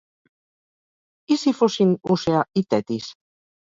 I 1.35 1.39
si 1.43 1.55
fossin 1.61 1.95
Oceà 2.19 2.45
i 2.65 2.69
Tetis? 2.75 3.17